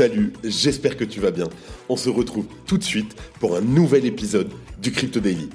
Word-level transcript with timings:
Salut, 0.00 0.32
j'espère 0.42 0.96
que 0.96 1.04
tu 1.04 1.20
vas 1.20 1.30
bien. 1.30 1.50
On 1.90 1.96
se 1.98 2.08
retrouve 2.08 2.46
tout 2.64 2.78
de 2.78 2.82
suite 2.82 3.14
pour 3.38 3.54
un 3.54 3.60
nouvel 3.60 4.06
épisode 4.06 4.48
du 4.80 4.92
Crypto 4.92 5.20
Daily. 5.20 5.50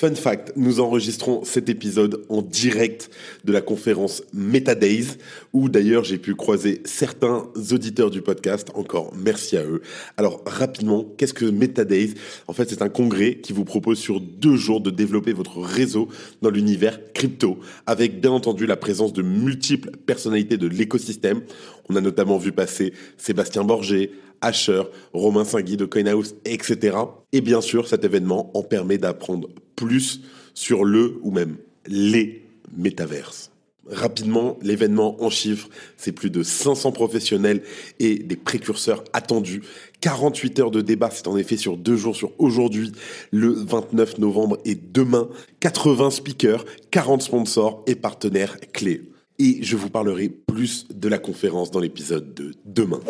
Fun 0.00 0.14
fact, 0.14 0.52
nous 0.54 0.78
enregistrons 0.78 1.42
cet 1.44 1.68
épisode 1.68 2.24
en 2.28 2.40
direct 2.40 3.10
de 3.44 3.52
la 3.52 3.60
conférence 3.60 4.22
MetaDays, 4.32 5.18
où 5.52 5.68
d'ailleurs 5.68 6.04
j'ai 6.04 6.18
pu 6.18 6.36
croiser 6.36 6.82
certains 6.84 7.50
auditeurs 7.72 8.08
du 8.08 8.22
podcast. 8.22 8.68
Encore 8.74 9.12
merci 9.16 9.56
à 9.56 9.64
eux. 9.64 9.82
Alors 10.16 10.40
rapidement, 10.46 11.04
qu'est-ce 11.18 11.34
que 11.34 11.44
MetaDays 11.44 12.14
En 12.46 12.52
fait, 12.52 12.70
c'est 12.70 12.80
un 12.80 12.88
congrès 12.88 13.38
qui 13.38 13.52
vous 13.52 13.64
propose 13.64 13.98
sur 13.98 14.20
deux 14.20 14.54
jours 14.54 14.80
de 14.80 14.90
développer 14.90 15.32
votre 15.32 15.58
réseau 15.58 16.06
dans 16.42 16.50
l'univers 16.50 17.00
crypto, 17.12 17.58
avec 17.84 18.20
bien 18.20 18.30
entendu 18.30 18.66
la 18.66 18.76
présence 18.76 19.12
de 19.12 19.22
multiples 19.22 19.90
personnalités 20.06 20.56
de 20.56 20.68
l'écosystème. 20.68 21.42
On 21.88 21.96
a 21.96 22.00
notamment 22.00 22.38
vu 22.38 22.52
passer 22.52 22.92
Sébastien 23.16 23.64
Borgé, 23.64 24.12
Asher, 24.40 24.82
Romain 25.12 25.44
Singui 25.44 25.76
de 25.76 25.84
CoinHouse, 25.84 26.36
etc. 26.44 26.96
Et 27.32 27.40
bien 27.40 27.60
sûr, 27.60 27.88
cet 27.88 28.04
événement 28.04 28.50
en 28.54 28.62
permet 28.62 28.98
d'apprendre 28.98 29.48
plus 29.76 30.20
sur 30.54 30.84
le 30.84 31.18
ou 31.22 31.30
même 31.30 31.56
les 31.86 32.44
métaverses. 32.76 33.50
Rapidement, 33.90 34.58
l'événement 34.60 35.22
en 35.22 35.30
chiffres, 35.30 35.68
c'est 35.96 36.12
plus 36.12 36.28
de 36.28 36.42
500 36.42 36.92
professionnels 36.92 37.62
et 37.98 38.16
des 38.18 38.36
précurseurs 38.36 39.02
attendus. 39.14 39.62
48 40.02 40.60
heures 40.60 40.70
de 40.70 40.82
débat, 40.82 41.08
c'est 41.10 41.26
en 41.26 41.38
effet 41.38 41.56
sur 41.56 41.78
deux 41.78 41.96
jours, 41.96 42.14
sur 42.14 42.32
aujourd'hui, 42.38 42.92
le 43.30 43.48
29 43.48 44.18
novembre 44.18 44.58
et 44.66 44.74
demain. 44.74 45.28
80 45.60 46.10
speakers, 46.10 46.64
40 46.90 47.22
sponsors 47.22 47.82
et 47.86 47.94
partenaires 47.94 48.58
clés. 48.74 49.10
Et 49.38 49.62
je 49.62 49.76
vous 49.76 49.88
parlerai 49.88 50.28
plus 50.28 50.88
de 50.92 51.08
la 51.08 51.18
conférence 51.18 51.70
dans 51.70 51.78
l'épisode 51.78 52.34
de 52.34 52.54
demain. 52.64 53.00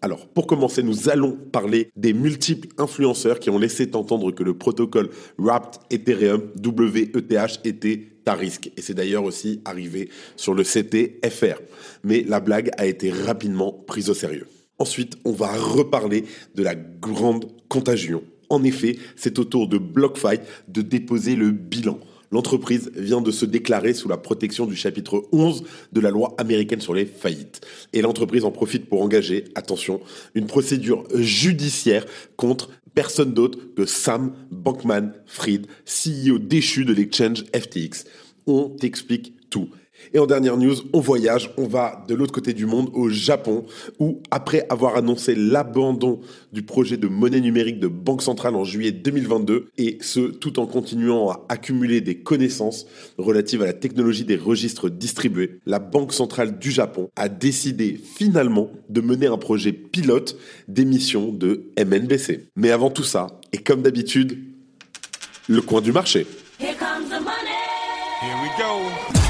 Alors, 0.00 0.28
pour 0.28 0.46
commencer, 0.46 0.82
nous 0.82 1.08
allons 1.08 1.32
parler 1.32 1.90
des 1.96 2.12
multiples 2.12 2.68
influenceurs 2.78 3.40
qui 3.40 3.50
ont 3.50 3.58
laissé 3.58 3.90
entendre 3.94 4.30
que 4.30 4.44
le 4.44 4.54
protocole 4.54 5.10
Wrapped 5.38 5.80
Ethereum 5.90 6.50
WETH 6.64 7.60
était 7.64 8.08
à 8.26 8.34
risque. 8.34 8.70
Et 8.76 8.82
c'est 8.82 8.94
d'ailleurs 8.94 9.24
aussi 9.24 9.60
arrivé 9.64 10.08
sur 10.36 10.54
le 10.54 10.62
CTFR. 10.62 11.60
Mais 12.04 12.24
la 12.28 12.38
blague 12.38 12.70
a 12.78 12.86
été 12.86 13.10
rapidement 13.10 13.72
prise 13.72 14.08
au 14.08 14.14
sérieux. 14.14 14.46
Ensuite, 14.78 15.16
on 15.24 15.32
va 15.32 15.52
reparler 15.52 16.24
de 16.54 16.62
la 16.62 16.74
grande 16.74 17.46
contagion. 17.68 18.22
En 18.50 18.62
effet, 18.64 18.98
c'est 19.16 19.38
au 19.38 19.44
tour 19.44 19.68
de 19.68 19.78
BlockFi 19.78 20.38
de 20.68 20.82
déposer 20.82 21.36
le 21.36 21.50
bilan 21.50 21.98
l'entreprise 22.32 22.90
vient 22.96 23.20
de 23.20 23.30
se 23.30 23.44
déclarer 23.44 23.94
sous 23.94 24.08
la 24.08 24.16
protection 24.16 24.66
du 24.66 24.74
chapitre 24.74 25.28
11 25.30 25.62
de 25.92 26.00
la 26.00 26.10
loi 26.10 26.34
américaine 26.38 26.80
sur 26.80 26.94
les 26.94 27.04
faillites. 27.04 27.60
Et 27.92 28.02
l'entreprise 28.02 28.44
en 28.44 28.50
profite 28.50 28.88
pour 28.88 29.02
engager, 29.02 29.44
attention, 29.54 30.00
une 30.34 30.46
procédure 30.46 31.04
judiciaire 31.14 32.06
contre 32.36 32.70
personne 32.94 33.32
d'autre 33.32 33.58
que 33.76 33.86
Sam 33.86 34.32
Bankman-Fried, 34.50 35.66
CEO 35.84 36.38
déchu 36.38 36.84
de 36.84 36.92
l'exchange 36.92 37.44
FTX. 37.54 38.04
On 38.46 38.70
t'explique 38.70 39.34
tout. 39.50 39.68
Et 40.14 40.18
en 40.18 40.26
dernière 40.26 40.56
news, 40.56 40.74
on 40.92 41.00
voyage, 41.00 41.50
on 41.56 41.66
va 41.66 42.04
de 42.08 42.14
l'autre 42.14 42.32
côté 42.32 42.52
du 42.52 42.66
monde, 42.66 42.90
au 42.92 43.08
Japon, 43.08 43.64
où 43.98 44.20
après 44.30 44.66
avoir 44.68 44.96
annoncé 44.96 45.34
l'abandon 45.34 46.20
du 46.52 46.62
projet 46.62 46.96
de 46.96 47.08
monnaie 47.08 47.40
numérique 47.40 47.80
de 47.80 47.88
Banque 47.88 48.22
Centrale 48.22 48.56
en 48.56 48.64
juillet 48.64 48.92
2022, 48.92 49.68
et 49.78 49.98
ce 50.00 50.20
tout 50.20 50.58
en 50.58 50.66
continuant 50.66 51.30
à 51.30 51.44
accumuler 51.48 52.00
des 52.00 52.16
connaissances 52.16 52.86
relatives 53.18 53.62
à 53.62 53.66
la 53.66 53.72
technologie 53.72 54.24
des 54.24 54.36
registres 54.36 54.88
distribués, 54.88 55.60
la 55.66 55.78
Banque 55.78 56.12
Centrale 56.12 56.58
du 56.58 56.70
Japon 56.70 57.08
a 57.16 57.28
décidé 57.28 57.98
finalement 58.16 58.70
de 58.88 59.00
mener 59.00 59.26
un 59.26 59.38
projet 59.38 59.72
pilote 59.72 60.36
d'émission 60.68 61.32
de 61.32 61.72
MNBC. 61.78 62.48
Mais 62.56 62.70
avant 62.70 62.90
tout 62.90 63.04
ça, 63.04 63.40
et 63.52 63.58
comme 63.58 63.82
d'habitude, 63.82 64.38
le 65.48 65.60
coin 65.60 65.80
du 65.80 65.92
marché. 65.92 66.26
Here 66.58 66.74
comes 66.78 67.08
the 67.08 67.20
money. 67.20 67.52
Here 68.20 68.36
we 68.40 68.50
go 68.56 69.21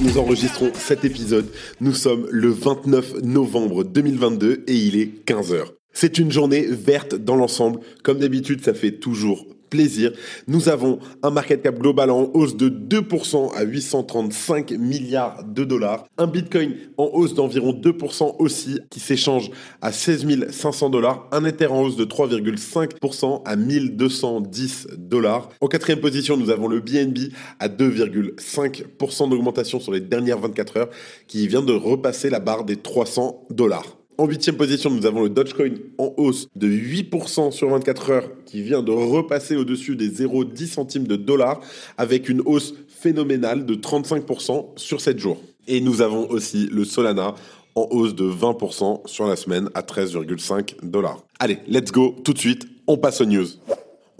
nous 0.00 0.18
enregistrons 0.18 0.70
cet 0.74 1.04
épisode. 1.04 1.46
Nous 1.80 1.92
sommes 1.92 2.26
le 2.30 2.48
29 2.48 3.22
novembre 3.22 3.84
2022 3.84 4.64
et 4.66 4.74
il 4.74 4.96
est 4.96 5.26
15h. 5.26 5.79
C'est 5.92 6.18
une 6.18 6.30
journée 6.30 6.66
verte 6.66 7.14
dans 7.14 7.36
l'ensemble. 7.36 7.80
Comme 8.02 8.18
d'habitude, 8.18 8.64
ça 8.64 8.74
fait 8.74 8.92
toujours 8.92 9.46
plaisir. 9.70 10.12
Nous 10.48 10.68
avons 10.68 10.98
un 11.22 11.30
market 11.30 11.62
cap 11.62 11.78
global 11.78 12.10
en 12.10 12.30
hausse 12.34 12.56
de 12.56 12.68
2% 12.68 13.54
à 13.54 13.62
835 13.62 14.72
milliards 14.72 15.44
de 15.44 15.64
dollars. 15.64 16.04
Un 16.18 16.26
Bitcoin 16.26 16.74
en 16.98 17.04
hausse 17.12 17.34
d'environ 17.34 17.72
2% 17.72 18.36
aussi 18.38 18.80
qui 18.90 19.00
s'échange 19.00 19.50
à 19.80 19.92
16 19.92 20.50
500 20.50 20.90
dollars. 20.90 21.28
Un 21.32 21.44
Ether 21.44 21.68
en 21.68 21.82
hausse 21.82 21.96
de 21.96 22.04
3,5% 22.04 23.42
à 23.44 23.56
1210 23.56 24.88
dollars. 24.98 25.48
En 25.60 25.68
quatrième 25.68 26.00
position, 26.00 26.36
nous 26.36 26.50
avons 26.50 26.66
le 26.66 26.80
BNB 26.80 27.32
à 27.60 27.68
2,5% 27.68 29.30
d'augmentation 29.30 29.80
sur 29.80 29.92
les 29.92 30.00
dernières 30.00 30.40
24 30.40 30.76
heures 30.76 30.90
qui 31.28 31.46
vient 31.46 31.62
de 31.62 31.72
repasser 31.72 32.28
la 32.28 32.40
barre 32.40 32.64
des 32.64 32.76
300 32.76 33.46
dollars. 33.50 33.99
En 34.20 34.26
huitième 34.26 34.58
position, 34.58 34.90
nous 34.90 35.06
avons 35.06 35.22
le 35.22 35.30
Dogecoin 35.30 35.76
en 35.96 36.12
hausse 36.18 36.46
de 36.54 36.68
8% 36.68 37.52
sur 37.52 37.70
24 37.70 38.10
heures 38.10 38.28
qui 38.44 38.60
vient 38.60 38.82
de 38.82 38.90
repasser 38.90 39.56
au-dessus 39.56 39.96
des 39.96 40.10
0,10 40.10 40.66
centimes 40.66 41.06
de 41.06 41.16
dollars 41.16 41.62
avec 41.96 42.28
une 42.28 42.42
hausse 42.42 42.74
phénoménale 42.86 43.64
de 43.64 43.74
35% 43.74 44.76
sur 44.76 45.00
7 45.00 45.18
jours. 45.18 45.40
Et 45.66 45.80
nous 45.80 46.02
avons 46.02 46.28
aussi 46.28 46.68
le 46.70 46.84
Solana 46.84 47.34
en 47.74 47.88
hausse 47.90 48.14
de 48.14 48.24
20% 48.30 49.06
sur 49.06 49.26
la 49.26 49.36
semaine 49.36 49.70
à 49.72 49.80
13,5 49.80 50.74
dollars. 50.82 51.24
Allez, 51.38 51.56
let's 51.66 51.90
go 51.90 52.14
tout 52.22 52.34
de 52.34 52.38
suite, 52.38 52.68
on 52.86 52.98
passe 52.98 53.22
aux 53.22 53.24
news 53.24 53.46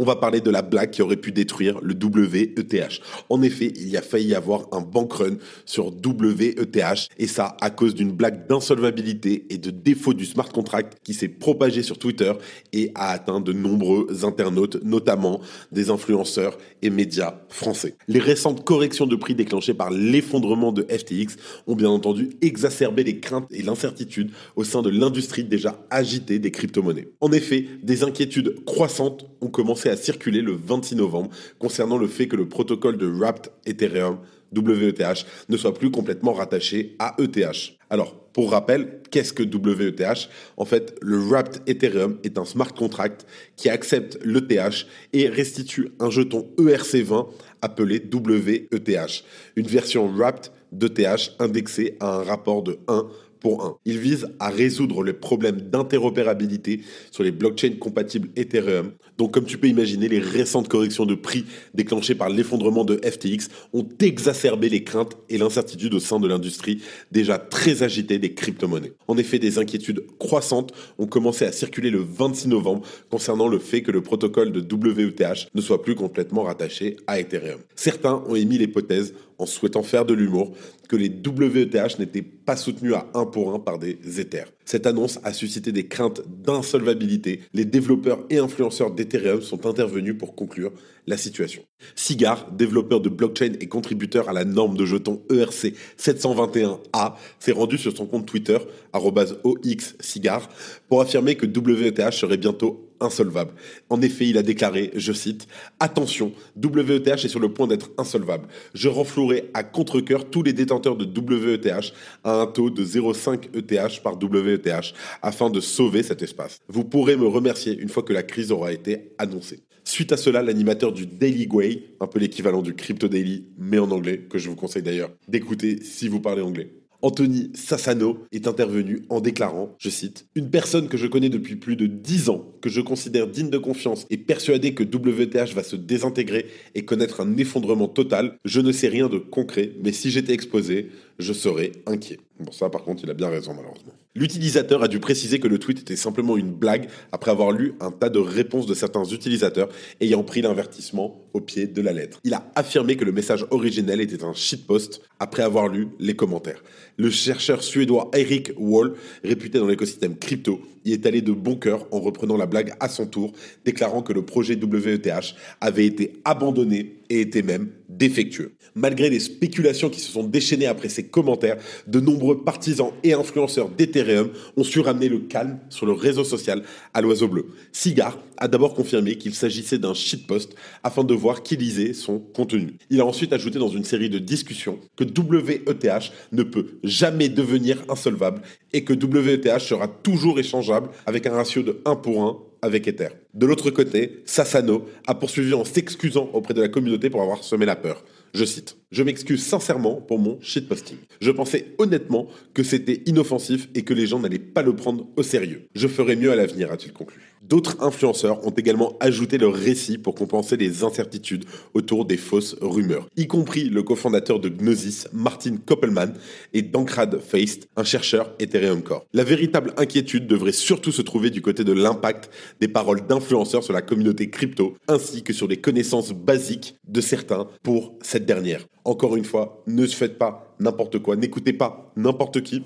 on 0.00 0.04
va 0.04 0.16
parler 0.16 0.40
de 0.40 0.50
la 0.50 0.62
blague 0.62 0.92
qui 0.92 1.02
aurait 1.02 1.18
pu 1.18 1.30
détruire 1.30 1.78
le 1.82 1.94
WETH. 1.94 3.02
En 3.28 3.42
effet, 3.42 3.70
il 3.76 3.90
y 3.90 3.98
a 3.98 4.02
failli 4.02 4.28
y 4.28 4.34
avoir 4.34 4.66
un 4.72 4.80
bank 4.80 5.12
run 5.12 5.36
sur 5.66 5.92
WETH 5.92 7.08
et 7.18 7.26
ça 7.26 7.54
à 7.60 7.68
cause 7.68 7.94
d'une 7.94 8.10
blague 8.10 8.46
d'insolvabilité 8.48 9.44
et 9.50 9.58
de 9.58 9.70
défaut 9.70 10.14
du 10.14 10.24
smart 10.24 10.48
contract 10.48 10.96
qui 11.04 11.12
s'est 11.12 11.28
propagé 11.28 11.82
sur 11.82 11.98
Twitter 11.98 12.32
et 12.72 12.92
a 12.94 13.10
atteint 13.10 13.40
de 13.40 13.52
nombreux 13.52 14.24
internautes, 14.24 14.82
notamment 14.82 15.42
des 15.70 15.90
influenceurs 15.90 16.56
et 16.80 16.88
médias 16.88 17.34
français. 17.50 17.94
Les 18.08 18.20
récentes 18.20 18.64
corrections 18.64 19.06
de 19.06 19.16
prix 19.16 19.34
déclenchées 19.34 19.74
par 19.74 19.90
l'effondrement 19.90 20.72
de 20.72 20.82
FTX 20.84 21.36
ont 21.66 21.74
bien 21.74 21.90
entendu 21.90 22.30
exacerbé 22.40 23.04
les 23.04 23.20
craintes 23.20 23.46
et 23.50 23.60
l'incertitude 23.60 24.30
au 24.56 24.64
sein 24.64 24.80
de 24.80 24.88
l'industrie 24.88 25.44
déjà 25.44 25.78
agitée 25.90 26.38
des 26.38 26.50
crypto-monnaies. 26.50 27.08
En 27.20 27.32
effet, 27.32 27.66
des 27.82 28.02
inquiétudes 28.02 28.64
croissantes 28.64 29.26
ont 29.42 29.48
commencé 29.48 29.89
à 29.89 29.89
circuler 29.96 30.42
le 30.42 30.52
26 30.52 30.96
novembre 30.96 31.30
concernant 31.58 31.98
le 31.98 32.06
fait 32.06 32.28
que 32.28 32.36
le 32.36 32.48
protocole 32.48 32.96
de 32.96 33.06
Wrapped 33.06 33.50
Ethereum 33.66 34.18
WETH 34.54 35.26
ne 35.48 35.56
soit 35.56 35.74
plus 35.74 35.90
complètement 35.90 36.32
rattaché 36.32 36.96
à 36.98 37.14
ETH. 37.18 37.76
Alors, 37.88 38.14
pour 38.32 38.52
rappel, 38.52 39.00
qu'est-ce 39.10 39.32
que 39.32 39.42
WETH 39.42 40.28
En 40.56 40.64
fait, 40.64 40.96
le 41.02 41.18
Wrapped 41.18 41.62
Ethereum 41.66 42.18
est 42.22 42.38
un 42.38 42.44
smart 42.44 42.72
contract 42.72 43.26
qui 43.56 43.68
accepte 43.68 44.18
l'ETH 44.24 44.86
et 45.12 45.28
restitue 45.28 45.90
un 45.98 46.10
jeton 46.10 46.48
ERC20 46.58 47.28
appelé 47.62 48.00
WETH, 48.00 49.24
une 49.56 49.66
version 49.66 50.08
Wrapped 50.08 50.52
d'ETH 50.72 51.34
indexée 51.38 51.96
à 52.00 52.18
un 52.18 52.22
rapport 52.22 52.62
de 52.62 52.78
1 52.86 53.08
pour 53.40 53.64
un. 53.64 53.76
Il 53.84 53.98
vise 53.98 54.28
à 54.38 54.50
résoudre 54.50 55.02
les 55.02 55.14
problèmes 55.14 55.60
d'interopérabilité 55.60 56.82
sur 57.10 57.24
les 57.24 57.32
blockchains 57.32 57.76
compatibles 57.80 58.28
Ethereum. 58.36 58.92
Donc 59.20 59.32
comme 59.32 59.44
tu 59.44 59.58
peux 59.58 59.68
imaginer, 59.68 60.08
les 60.08 60.18
récentes 60.18 60.68
corrections 60.68 61.04
de 61.04 61.14
prix 61.14 61.44
déclenchées 61.74 62.14
par 62.14 62.30
l'effondrement 62.30 62.86
de 62.86 62.98
FTX 63.04 63.50
ont 63.74 63.86
exacerbé 64.00 64.70
les 64.70 64.82
craintes 64.82 65.14
et 65.28 65.36
l'incertitude 65.36 65.92
au 65.92 66.00
sein 66.00 66.18
de 66.18 66.26
l'industrie 66.26 66.80
déjà 67.12 67.36
très 67.36 67.82
agitée 67.82 68.18
des 68.18 68.32
crypto-monnaies. 68.32 68.94
En 69.08 69.18
effet, 69.18 69.38
des 69.38 69.58
inquiétudes 69.58 70.06
croissantes 70.18 70.72
ont 70.98 71.06
commencé 71.06 71.44
à 71.44 71.52
circuler 71.52 71.90
le 71.90 71.98
26 71.98 72.48
novembre 72.48 72.80
concernant 73.10 73.46
le 73.46 73.58
fait 73.58 73.82
que 73.82 73.90
le 73.90 74.00
protocole 74.00 74.52
de 74.52 74.60
WETH 74.60 75.48
ne 75.54 75.60
soit 75.60 75.82
plus 75.82 75.96
complètement 75.96 76.44
rattaché 76.44 76.96
à 77.06 77.20
Ethereum. 77.20 77.60
Certains 77.76 78.24
ont 78.26 78.36
émis 78.36 78.56
l'hypothèse 78.56 79.12
en 79.36 79.46
souhaitant 79.46 79.82
faire 79.82 80.04
de 80.04 80.14
l'humour, 80.14 80.52
que 80.88 80.96
les 80.96 81.08
WETH 81.08 81.98
n'étaient 81.98 82.22
pas 82.22 82.56
soutenus 82.56 82.94
à 82.94 83.06
1 83.14 83.26
pour 83.26 83.54
1 83.54 83.58
par 83.60 83.78
des 83.78 83.98
Ethers. 84.18 84.52
Cette 84.70 84.86
annonce 84.86 85.18
a 85.24 85.32
suscité 85.32 85.72
des 85.72 85.88
craintes 85.88 86.22
d'insolvabilité. 86.28 87.40
Les 87.54 87.64
développeurs 87.64 88.24
et 88.30 88.38
influenceurs 88.38 88.92
d'Ethereum 88.92 89.42
sont 89.42 89.66
intervenus 89.66 90.16
pour 90.16 90.36
conclure 90.36 90.70
la 91.08 91.16
situation. 91.16 91.62
Cigar, 91.96 92.52
développeur 92.52 93.00
de 93.00 93.08
blockchain 93.08 93.54
et 93.58 93.66
contributeur 93.66 94.28
à 94.28 94.32
la 94.32 94.44
norme 94.44 94.76
de 94.76 94.86
jetons 94.86 95.22
ERC 95.28 95.74
721A, 95.98 97.14
s'est 97.40 97.50
rendu 97.50 97.78
sur 97.78 97.96
son 97.96 98.06
compte 98.06 98.26
Twitter, 98.26 98.58
OXCigar, 98.92 100.48
pour 100.88 101.00
affirmer 101.00 101.34
que 101.34 101.46
WETH 101.46 102.12
serait 102.12 102.36
bientôt 102.36 102.89
insolvable. 103.00 103.52
En 103.88 104.00
effet, 104.02 104.28
il 104.28 104.38
a 104.38 104.42
déclaré, 104.42 104.90
je 104.94 105.12
cite, 105.12 105.46
Attention, 105.78 106.32
WETH 106.56 107.24
est 107.24 107.28
sur 107.28 107.40
le 107.40 107.52
point 107.52 107.66
d'être 107.66 107.90
insolvable. 107.98 108.48
Je 108.74 108.88
renflouerai 108.88 109.50
à 109.54 109.62
contre-coeur 109.62 110.30
tous 110.30 110.42
les 110.42 110.52
détenteurs 110.52 110.96
de 110.96 111.04
WETH 111.04 111.92
à 112.24 112.40
un 112.40 112.46
taux 112.46 112.70
de 112.70 112.84
0,5 112.84 113.56
ETH 113.56 114.02
par 114.02 114.18
WETH 114.20 114.94
afin 115.22 115.50
de 115.50 115.60
sauver 115.60 116.02
cet 116.02 116.22
espace. 116.22 116.58
Vous 116.68 116.84
pourrez 116.84 117.16
me 117.16 117.26
remercier 117.26 117.76
une 117.76 117.88
fois 117.88 118.02
que 118.02 118.12
la 118.12 118.22
crise 118.22 118.52
aura 118.52 118.72
été 118.72 119.12
annoncée. 119.18 119.60
Suite 119.84 120.12
à 120.12 120.16
cela, 120.16 120.42
l'animateur 120.42 120.92
du 120.92 121.06
Daily 121.06 121.48
Way, 121.50 121.94
un 122.00 122.06
peu 122.06 122.18
l'équivalent 122.18 122.62
du 122.62 122.74
Crypto 122.74 123.08
Daily, 123.08 123.46
mais 123.58 123.78
en 123.78 123.90
anglais, 123.90 124.26
que 124.30 124.38
je 124.38 124.48
vous 124.48 124.56
conseille 124.56 124.82
d'ailleurs 124.82 125.10
d'écouter 125.26 125.82
si 125.82 126.06
vous 126.06 126.20
parlez 126.20 126.42
anglais, 126.42 126.70
Anthony 127.02 127.50
Sassano 127.54 128.26
est 128.32 128.46
intervenu 128.46 129.02
en 129.08 129.20
déclarant, 129.20 129.74
je 129.78 129.88
cite, 129.90 130.26
Une 130.34 130.50
personne 130.50 130.88
que 130.88 130.96
je 130.96 131.06
connais 131.06 131.28
depuis 131.28 131.56
plus 131.56 131.76
de 131.76 131.86
10 131.86 132.28
ans, 132.28 132.44
que 132.60 132.68
je 132.68 132.80
considère 132.80 133.26
digne 133.26 133.50
de 133.50 133.58
confiance 133.58 134.06
et 134.10 134.16
persuadé 134.16 134.74
que 134.74 134.84
WTH 134.84 135.54
va 135.54 135.62
se 135.62 135.76
désintégrer 135.76 136.46
et 136.74 136.84
connaître 136.84 137.20
un 137.20 137.36
effondrement 137.36 137.88
total, 137.88 138.38
je 138.44 138.60
ne 138.60 138.72
sais 138.72 138.88
rien 138.88 139.08
de 139.08 139.18
concret, 139.18 139.72
mais 139.82 139.92
si 139.92 140.10
j'étais 140.10 140.34
exposé, 140.34 140.90
je 141.18 141.32
serais 141.32 141.72
inquiet. 141.86 142.18
Bon, 142.40 142.52
ça, 142.52 142.70
par 142.70 142.82
contre, 142.82 143.04
il 143.04 143.10
a 143.10 143.14
bien 143.14 143.28
raison, 143.28 143.52
malheureusement. 143.54 143.92
L'utilisateur 144.14 144.82
a 144.82 144.88
dû 144.88 144.98
préciser 144.98 145.40
que 145.40 145.46
le 145.46 145.58
tweet 145.58 145.80
était 145.80 145.94
simplement 145.94 146.36
une 146.38 146.52
blague 146.52 146.88
après 147.12 147.30
avoir 147.30 147.52
lu 147.52 147.74
un 147.80 147.90
tas 147.90 148.08
de 148.08 148.18
réponses 148.18 148.66
de 148.66 148.74
certains 148.74 149.04
utilisateurs 149.04 149.68
ayant 150.00 150.24
pris 150.24 150.40
l'invertissement 150.40 151.20
au 151.34 151.40
pied 151.40 151.66
de 151.66 151.82
la 151.82 151.92
lettre. 151.92 152.18
Il 152.24 152.32
a 152.34 152.50
affirmé 152.54 152.96
que 152.96 153.04
le 153.04 153.12
message 153.12 153.46
originel 153.50 154.00
était 154.00 154.24
un 154.24 154.32
shitpost 154.32 155.02
après 155.18 155.42
avoir 155.42 155.68
lu 155.68 155.88
les 155.98 156.16
commentaires. 156.16 156.62
Le 156.96 157.10
chercheur 157.10 157.62
suédois 157.62 158.10
Eric 158.14 158.52
Wall, 158.56 158.94
réputé 159.22 159.58
dans 159.58 159.66
l'écosystème 159.66 160.16
crypto, 160.16 160.60
y 160.84 160.92
est 160.92 161.04
allé 161.06 161.20
de 161.20 161.32
bon 161.32 161.56
cœur 161.56 161.86
en 161.90 162.00
reprenant 162.00 162.38
la 162.38 162.46
blague 162.46 162.72
à 162.80 162.88
son 162.88 163.06
tour, 163.06 163.32
déclarant 163.64 164.02
que 164.02 164.14
le 164.14 164.24
projet 164.24 164.56
WETH 164.56 165.34
avait 165.60 165.86
été 165.86 166.14
abandonné 166.24 166.99
et 167.10 167.20
était 167.20 167.42
même 167.42 167.68
défectueux. 167.88 168.54
Malgré 168.74 169.10
les 169.10 169.20
spéculations 169.20 169.90
qui 169.90 170.00
se 170.00 170.12
sont 170.12 170.22
déchaînées 170.22 170.66
après 170.66 170.88
ces 170.88 171.08
commentaires, 171.08 171.56
de 171.86 172.00
nombreux 172.00 172.44
partisans 172.44 172.92
et 173.02 173.12
influenceurs 173.12 173.68
d'Ethereum 173.68 174.30
ont 174.56 174.64
su 174.64 174.80
ramener 174.80 175.08
le 175.08 175.18
calme 175.18 175.58
sur 175.68 175.86
le 175.86 175.92
réseau 175.92 176.24
social 176.24 176.62
à 176.94 177.00
l'oiseau 177.00 177.28
bleu. 177.28 177.46
Cigar 177.72 178.18
a 178.38 178.48
d'abord 178.48 178.74
confirmé 178.74 179.16
qu'il 179.16 179.34
s'agissait 179.34 179.78
d'un 179.78 179.92
shitpost 179.92 180.54
afin 180.84 181.04
de 181.04 181.12
voir 181.12 181.42
qui 181.42 181.56
lisait 181.56 181.92
son 181.92 182.20
contenu. 182.20 182.74
Il 182.90 183.00
a 183.00 183.06
ensuite 183.06 183.32
ajouté 183.32 183.58
dans 183.58 183.68
une 183.68 183.84
série 183.84 184.08
de 184.08 184.18
discussions 184.18 184.78
que 184.96 185.04
WETH 185.04 186.12
ne 186.32 186.42
peut 186.44 186.78
jamais 186.84 187.28
devenir 187.28 187.84
insolvable 187.88 188.40
et 188.72 188.84
que 188.84 188.94
WETH 188.94 189.58
sera 189.58 189.88
toujours 189.88 190.38
échangeable 190.38 190.90
avec 191.06 191.26
un 191.26 191.32
ratio 191.32 191.62
de 191.62 191.80
1 191.84 191.96
pour 191.96 192.22
1 192.22 192.49
avec 192.62 192.86
Ether. 192.88 193.08
De 193.34 193.46
l'autre 193.46 193.70
côté, 193.70 194.22
Sassano 194.24 194.86
a 195.06 195.14
poursuivi 195.14 195.54
en 195.54 195.64
s'excusant 195.64 196.30
auprès 196.32 196.54
de 196.54 196.60
la 196.60 196.68
communauté 196.68 197.10
pour 197.10 197.22
avoir 197.22 197.44
semé 197.44 197.66
la 197.66 197.76
peur. 197.76 198.04
Je 198.34 198.44
cite 198.44 198.76
Je 198.90 199.02
m'excuse 199.02 199.44
sincèrement 199.44 200.00
pour 200.00 200.18
mon 200.18 200.38
shitposting. 200.40 200.98
Je 201.20 201.30
pensais 201.30 201.66
honnêtement 201.78 202.28
que 202.54 202.62
c'était 202.62 203.02
inoffensif 203.06 203.68
et 203.74 203.82
que 203.82 203.94
les 203.94 204.06
gens 204.06 204.18
n'allaient 204.18 204.38
pas 204.38 204.62
le 204.62 204.74
prendre 204.76 205.06
au 205.16 205.22
sérieux. 205.22 205.62
Je 205.74 205.88
ferai 205.88 206.16
mieux 206.16 206.30
à 206.30 206.36
l'avenir, 206.36 206.70
a-t-il 206.70 206.92
conclu. 206.92 207.20
D'autres 207.50 207.82
influenceurs 207.82 208.46
ont 208.46 208.52
également 208.52 208.96
ajouté 209.00 209.36
leur 209.36 209.52
récit 209.52 209.98
pour 209.98 210.14
compenser 210.14 210.56
les 210.56 210.84
incertitudes 210.84 211.46
autour 211.74 212.04
des 212.04 212.16
fausses 212.16 212.54
rumeurs, 212.60 213.08
y 213.16 213.26
compris 213.26 213.64
le 213.64 213.82
cofondateur 213.82 214.38
de 214.38 214.48
Gnosis, 214.48 215.08
Martin 215.12 215.56
Koppelman, 215.56 216.14
et 216.52 216.62
Dankrad 216.62 217.20
Feist, 217.20 217.68
un 217.74 217.82
chercheur 217.82 218.32
Ethereum 218.38 218.82
Core. 218.82 219.04
La 219.12 219.24
véritable 219.24 219.74
inquiétude 219.78 220.28
devrait 220.28 220.52
surtout 220.52 220.92
se 220.92 221.02
trouver 221.02 221.30
du 221.30 221.42
côté 221.42 221.64
de 221.64 221.72
l'impact 221.72 222.30
des 222.60 222.68
paroles 222.68 223.04
d'influenceurs 223.08 223.64
sur 223.64 223.72
la 223.72 223.82
communauté 223.82 224.30
crypto, 224.30 224.76
ainsi 224.86 225.24
que 225.24 225.32
sur 225.32 225.48
les 225.48 225.60
connaissances 225.60 226.12
basiques 226.12 226.76
de 226.86 227.00
certains 227.00 227.48
pour 227.64 227.98
cette 228.00 228.26
dernière. 228.26 228.64
Encore 228.84 229.16
une 229.16 229.24
fois, 229.24 229.64
ne 229.66 229.86
faites 229.86 230.18
pas 230.18 230.54
n'importe 230.60 231.00
quoi, 231.00 231.16
n'écoutez 231.16 231.52
pas 231.52 231.92
n'importe 231.96 232.42
qui. 232.42 232.62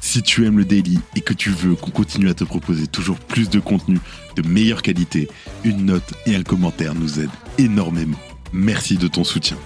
Si 0.00 0.22
tu 0.22 0.46
aimes 0.46 0.58
le 0.58 0.64
daily 0.64 0.98
et 1.16 1.20
que 1.20 1.34
tu 1.34 1.50
veux 1.50 1.74
qu'on 1.74 1.90
continue 1.90 2.28
à 2.28 2.34
te 2.34 2.44
proposer 2.44 2.86
toujours 2.86 3.18
plus 3.18 3.50
de 3.50 3.60
contenu 3.60 3.98
de 4.36 4.48
meilleure 4.48 4.82
qualité, 4.82 5.28
une 5.64 5.86
note 5.86 6.14
et 6.26 6.34
un 6.34 6.42
commentaire 6.42 6.94
nous 6.94 7.20
aident 7.20 7.30
énormément. 7.58 8.18
Merci 8.52 8.96
de 8.96 9.08
ton 9.08 9.24
soutien. 9.24 9.58